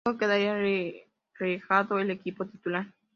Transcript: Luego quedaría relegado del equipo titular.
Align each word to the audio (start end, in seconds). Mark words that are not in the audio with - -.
Luego 0.03 0.17
quedaría 0.17 0.55
relegado 1.37 1.97
del 1.97 2.09
equipo 2.09 2.43
titular. 2.47 2.87